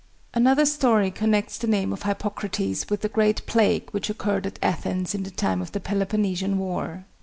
Another 0.33 0.65
story 0.65 1.11
connects 1.11 1.59
the 1.59 1.67
name 1.67 1.93
of 1.93 2.01
Hippocrates 2.01 2.89
with 2.89 3.01
the 3.01 3.07
Great 3.07 3.45
Plague 3.45 3.87
which 3.91 4.09
occurred 4.09 4.47
at 4.47 4.57
Athens 4.59 5.13
in 5.13 5.21
the 5.21 5.29
time 5.29 5.61
of 5.61 5.73
the 5.73 5.79
Peloponnesian 5.79 6.57
war. 6.57 7.05